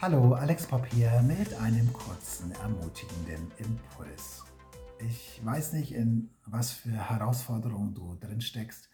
[0.00, 4.44] Hallo, Alex Pop hier mit einem kurzen, ermutigenden Impuls.
[5.00, 8.88] Ich weiß nicht, in was für Herausforderungen du drin steckst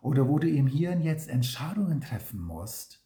[0.00, 3.04] oder wo du im Hier und Jetzt Entscheidungen treffen musst,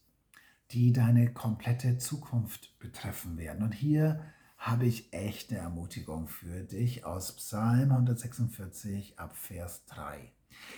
[0.71, 3.65] die deine komplette Zukunft betreffen werden.
[3.65, 4.21] Und hier
[4.57, 10.31] habe ich echt eine Ermutigung für dich aus Psalm 146 ab Vers 3.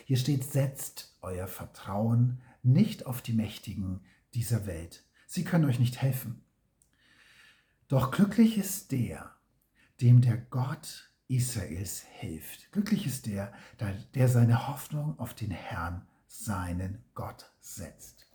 [0.07, 4.01] Hier steht, setzt euer Vertrauen nicht auf die Mächtigen
[4.33, 5.05] dieser Welt.
[5.27, 6.41] Sie können euch nicht helfen.
[7.95, 9.31] Doch glücklich ist der,
[10.01, 12.73] dem der Gott Israels hilft.
[12.73, 13.53] Glücklich ist der,
[14.15, 18.27] der seine Hoffnung auf den Herrn, seinen Gott, setzt.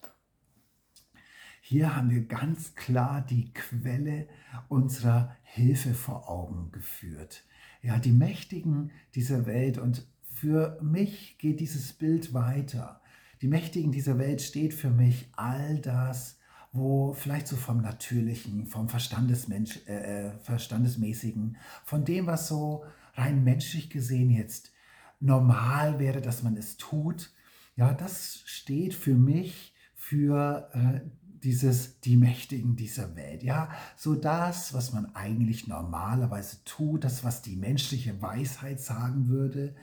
[1.59, 4.29] Hier haben wir ganz klar die Quelle
[4.69, 7.43] unserer Hilfe vor Augen geführt.
[7.81, 13.01] Ja, die Mächtigen dieser Welt und für mich geht dieses Bild weiter.
[13.41, 16.38] Die Mächtigen dieser Welt steht für mich all das,
[16.71, 23.43] wo vielleicht so vom Natürlichen, vom Verstandesmensch, äh, äh, Verstandesmäßigen, von dem, was so rein
[23.43, 24.71] menschlich gesehen jetzt
[25.19, 27.31] normal wäre, dass man es tut,
[27.75, 31.01] ja, das steht für mich für äh,
[31.43, 33.43] dieses die Mächtigen dieser Welt.
[33.43, 39.75] Ja, so das, was man eigentlich normalerweise tut, das, was die menschliche Weisheit sagen würde.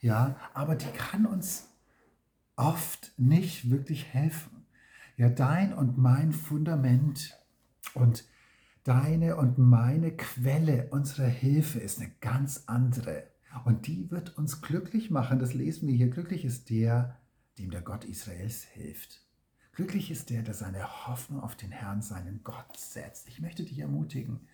[0.00, 1.68] Ja, aber die kann uns
[2.56, 4.59] oft nicht wirklich helfen.
[5.20, 7.38] Ja, dein und mein Fundament
[7.92, 8.24] und
[8.84, 13.24] deine und meine Quelle unserer Hilfe ist eine ganz andere.
[13.66, 15.38] Und die wird uns glücklich machen.
[15.38, 16.08] Das lesen wir hier.
[16.08, 17.20] Glücklich ist der,
[17.58, 19.20] dem der Gott Israels hilft.
[19.72, 23.28] Glücklich ist der, der seine Hoffnung auf den Herrn, seinen Gott setzt.
[23.28, 24.48] Ich möchte dich ermutigen,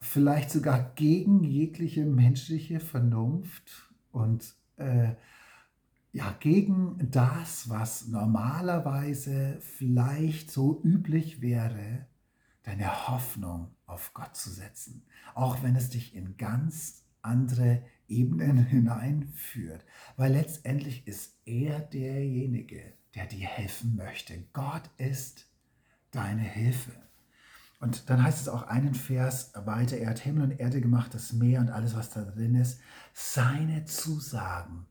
[0.00, 5.14] vielleicht sogar gegen jegliche menschliche Vernunft und äh,
[6.18, 12.08] ja, gegen das, was normalerweise vielleicht so üblich wäre,
[12.64, 15.04] deine Hoffnung auf Gott zu setzen,
[15.36, 19.84] auch wenn es dich in ganz andere Ebenen hineinführt,
[20.16, 24.42] weil letztendlich ist er derjenige, der dir helfen möchte.
[24.52, 25.46] Gott ist
[26.10, 26.90] deine Hilfe.
[27.78, 31.32] Und dann heißt es auch einen Vers weiter, er hat Himmel und Erde gemacht, das
[31.32, 32.80] Meer und alles, was da drin ist.
[33.14, 34.88] Seine Zusagen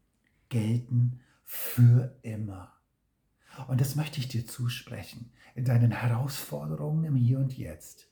[0.50, 2.74] gelten für immer.
[3.68, 8.10] Und das möchte ich dir zusprechen in deinen Herausforderungen im Hier und Jetzt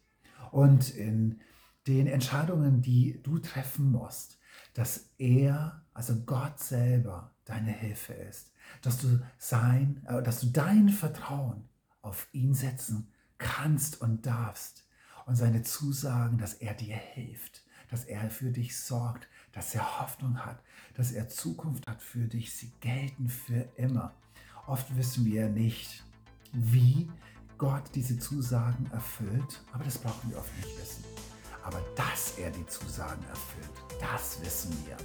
[0.52, 1.42] und in
[1.88, 4.40] den Entscheidungen, die du treffen musst,
[4.74, 8.52] dass er, also Gott selber, deine Hilfe ist,
[8.82, 11.70] dass du sein, äh, dass du dein Vertrauen
[12.02, 14.88] auf ihn setzen kannst und darfst
[15.26, 20.46] und seine Zusagen, dass er dir hilft, dass er für dich sorgt, dass er Hoffnung
[20.46, 20.62] hat,
[20.96, 22.54] dass er Zukunft hat für dich.
[22.54, 24.14] Sie gelten für immer.
[24.68, 26.04] Oft wissen wir nicht,
[26.52, 27.10] wie
[27.58, 31.04] Gott diese Zusagen erfüllt, aber das brauchen wir oft nicht wissen.
[31.64, 34.98] Aber dass er die Zusagen erfüllt, das wissen wir.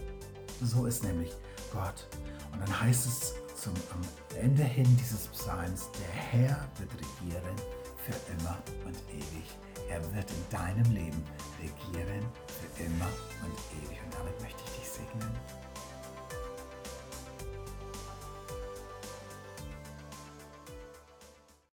[0.66, 1.30] So ist nämlich
[1.72, 2.06] Gott.
[2.52, 3.74] Und dann heißt es zum
[4.36, 7.56] Ende hin dieses Psalms, der Herr wird regieren
[8.04, 9.58] für immer und ewig.
[9.90, 11.24] Er wird in deinem Leben
[11.58, 13.10] regieren für immer
[13.42, 13.98] und ewig.
[14.04, 15.34] Und damit möchte ich dich segnen.